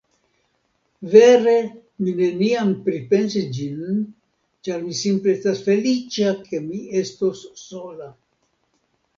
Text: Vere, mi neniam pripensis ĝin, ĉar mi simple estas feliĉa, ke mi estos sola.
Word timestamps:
Vere, 1.15 1.53
mi 2.05 2.13
neniam 2.21 2.71
pripensis 2.87 3.45
ĝin, 3.59 4.01
ĉar 4.69 4.81
mi 4.87 4.97
simple 5.03 5.37
estas 5.37 5.63
feliĉa, 5.69 6.35
ke 6.49 6.65
mi 6.71 6.83
estos 7.05 7.45
sola. 7.69 8.13